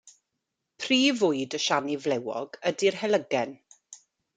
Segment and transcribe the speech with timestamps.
[0.85, 3.59] Prif fwyd y siani flewog ydy'r helygen.